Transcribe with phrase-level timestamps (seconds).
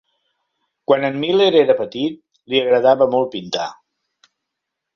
[0.91, 2.17] Quan en Miler era petit,
[2.55, 3.69] li agradava molt pintar.